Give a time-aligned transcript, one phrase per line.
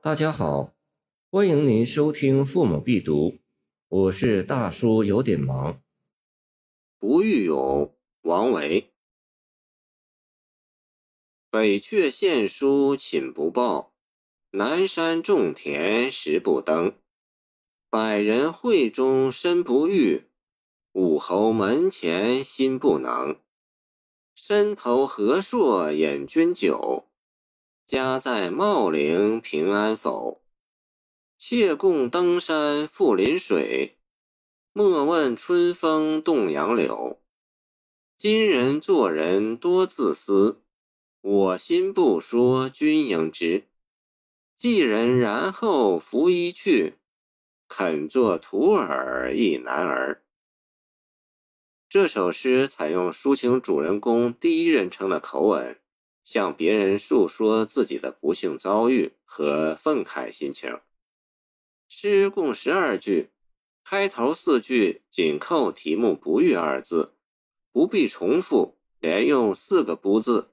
[0.00, 0.76] 大家好，
[1.28, 3.30] 欢迎您收听《父母必读》，
[3.88, 5.82] 我是大叔，有点忙。
[7.00, 8.92] 不遇勇，王维。
[11.50, 13.92] 北阙献书寝不报，
[14.52, 16.94] 南山种田时不登。
[17.90, 20.28] 百人会中身不遇，
[20.92, 23.40] 武侯门前心不能。
[24.32, 27.07] 身投河朔掩君酒。
[27.88, 30.42] 家在茂陵平安否？
[31.38, 33.96] 妾共登山复临水，
[34.74, 37.18] 莫问春风动杨柳。
[38.18, 40.60] 今人做人多自私，
[41.22, 43.68] 我心不说君应知。
[44.54, 46.98] 寄人然后拂衣去，
[47.68, 50.22] 肯做徒儿亦男儿。
[51.88, 55.80] 这首诗采用抒情主人公第一人称的口吻。
[56.28, 60.78] 向别人诉说自己的不幸遭遇和愤慨心情。
[61.88, 63.30] 诗共十二句，
[63.82, 67.14] 开头四句紧扣题目“不遇”二字，
[67.72, 70.50] 不必重复，连用四个“不”字，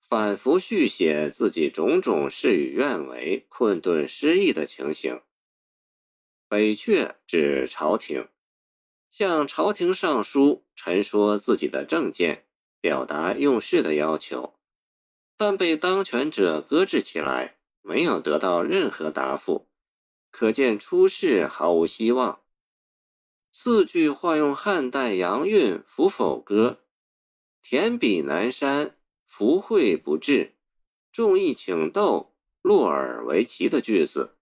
[0.00, 5.20] 反复续写自己种种事与愿违、困顿失意的情形。
[6.48, 8.26] 北阙指朝廷，
[9.08, 12.44] 向朝廷上书，陈说自己的政见，
[12.80, 14.54] 表达用事的要求。
[15.44, 19.66] 但被当权者搁置起来，没有得到任何答复，
[20.30, 22.42] 可见出仕毫无希望。
[23.50, 26.78] 四句化用汉代杨韵《扶否歌》
[27.60, 30.52] ：“田比南山，福会不至；
[31.10, 34.36] 众议请斗，落耳为奇”的句子，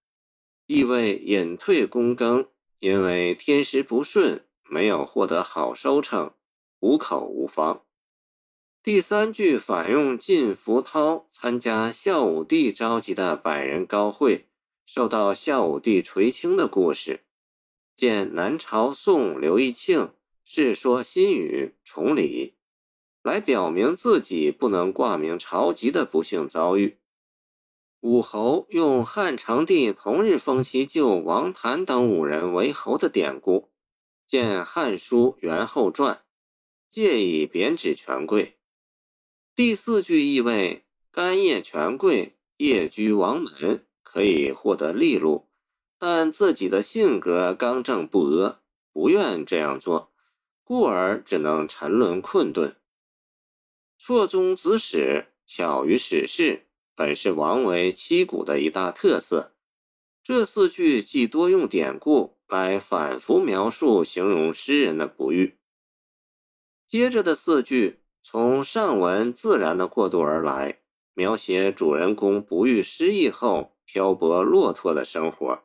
[0.67, 2.47] 意味隐退躬耕，
[2.79, 6.35] 因为天时不顺，没有获得好收成，
[6.81, 7.87] 无口无方。
[8.83, 14.47] 第三句反用晋福涛参加孝武帝召集的百人高会，
[14.87, 17.21] 受到孝武帝垂青的故事，
[17.95, 19.99] 见南朝宋刘义庆
[20.47, 22.55] 《世说新语·崇礼》，
[23.31, 26.97] 来表明自己不能挂名朝籍的不幸遭遇。
[28.01, 33.69] 武侯用汉成帝同日封其舅王谭等五人为侯的典故，
[34.27, 36.15] 见《汉书·元后传》，
[36.89, 38.57] 借以贬指权贵。
[39.57, 45.49] 第四句意味干谒权贵、夜居王门，可以获得利禄，
[45.99, 48.61] 但自己的性格刚正不阿，
[48.93, 50.13] 不愿这样做，
[50.63, 52.77] 故而只能沉沦困顿。
[53.99, 59.53] 错综子史，巧于史事，本是王维七古的一大特色。
[60.23, 65.59] 这四句既多用典故来反复描述、形容诗人的不遇。
[66.87, 67.99] 接着的四句。
[68.23, 70.81] 从上文自然的过渡而来，
[71.15, 75.63] 描写主人公不遇失意后漂泊落拓的生活。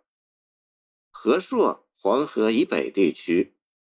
[1.11, 3.53] 和硕，黄河以北地区；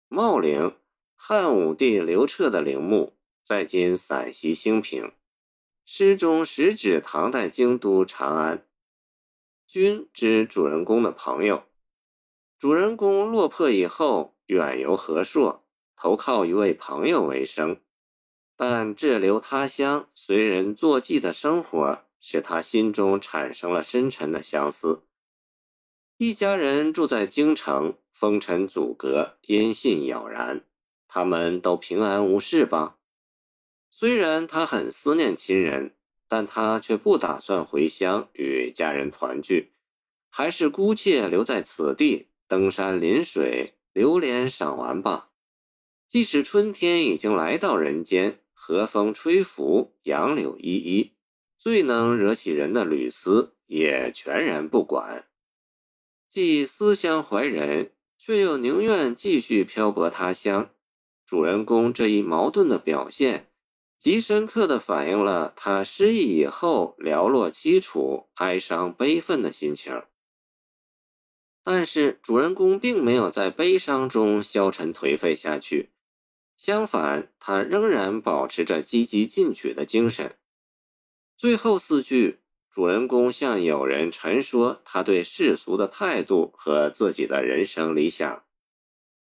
[0.09, 0.77] 茂陵，
[1.15, 5.13] 汉武帝刘彻的陵墓，在今陕西兴平。
[5.85, 8.67] 诗中实指唐代京都长安。
[9.67, 11.65] 君指主人公的朋友。
[12.59, 15.65] 主人公落魄以后，远游和硕，
[15.95, 17.81] 投靠一位朋友为生。
[18.57, 25.03] 但滞留他乡、随人作妓的生活，使他心中产生了深沉的相思。
[26.17, 30.65] 一家人住在京城，风尘阻隔，音信杳然。
[31.07, 32.97] 他们都平安无事吧？
[33.91, 35.95] 虽然他很思念亲人，
[36.27, 39.73] 但他却不打算回乡与家人团聚，
[40.31, 45.29] 还是姑且留在此地，登山临水，流连赏玩吧。
[46.09, 48.41] 即使春天已经来到人间。
[48.67, 51.13] 和风吹拂，杨柳依依，
[51.57, 55.29] 最能惹起人的吕思也全然不管。
[56.29, 60.71] 既思乡怀人，却又宁愿继续漂泊他乡。
[61.25, 63.53] 主人公这一矛盾的表现，
[63.97, 70.03] 极深刻地反映了他失意以后寥落凄楚、哀伤悲愤的心情。
[71.63, 75.91] 但是，主人公并没有在悲伤中消沉颓废下去。
[76.57, 80.37] 相反，他仍然保持着积极进取的精神。
[81.37, 88.45] 最后四句，主人公向友人陈说他对世俗的态度和自己的人生理想。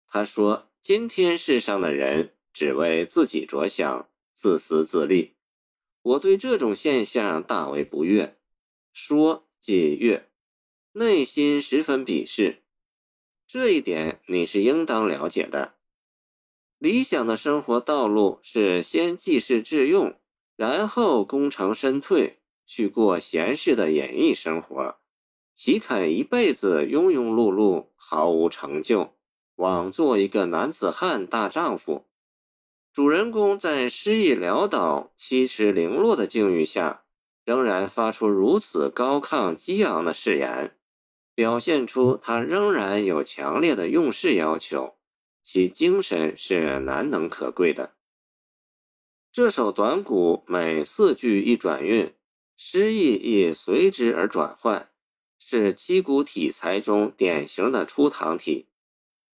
[0.06, 5.34] 他说：“今天世上的人只为自己着想，自私自利。
[6.02, 8.38] 我对这种现象大为不悦。
[8.92, 10.30] 说即悦，
[10.92, 12.62] 内心十分鄙视。
[13.48, 15.74] 这一点你是应当了解的。”
[16.78, 20.14] 理想的生活道路是先济世致用，
[20.56, 24.96] 然后功成身退，去过闲适的演艺生活。
[25.54, 29.14] 岂肯一辈子庸庸碌碌，毫无成就，
[29.54, 32.04] 枉做一个男子汉大丈夫？
[32.92, 37.04] 主人公在失意潦倒、七尺零落的境遇下，
[37.46, 40.76] 仍然发出如此高亢激昂的誓言，
[41.34, 44.95] 表现出他仍然有强烈的用事要求，
[45.46, 47.94] 其精神是难能可贵的。
[49.30, 52.12] 这首短鼓每四句一转韵，
[52.56, 54.90] 诗意亦随之而转换，
[55.38, 58.66] 是击鼓体裁中典型的初唐体，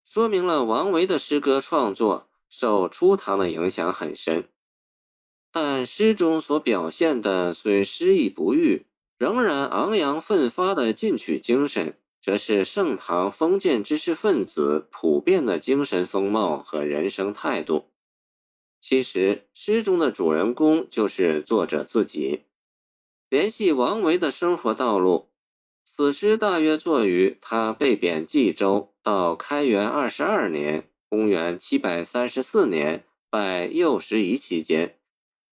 [0.06, 4.48] 说明了王维的诗歌创作受初唐的影响很深。
[5.52, 8.86] 但诗中所表现的虽诗意不遇，
[9.18, 17.86] 仍然昂扬奋发的进取精神，则是盛唐封建知识分子普遍的精神风貌和人生态度。
[18.82, 22.42] 其实，诗中的主人公就是作者自己。
[23.30, 25.30] 联系王维的生活道路，
[25.86, 34.98] 此诗大约作于他被贬冀州到开元二十二年（公元734年）拜右拾遗期间，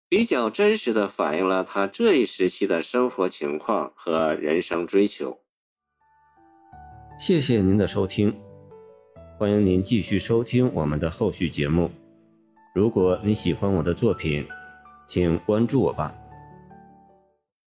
[0.09, 5.42] 比较真实的反映了他这一时期的生活情况和人生追求。
[7.25, 8.35] 谢谢您的收听，
[9.39, 11.89] 欢迎您继续收听我们的后续节目。
[12.75, 14.45] 如果你喜欢我的作品，
[15.07, 16.13] 请关注我吧。